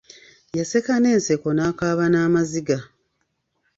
[0.57, 2.77] Yaseka n'enseko n'akaaba n'amaziga.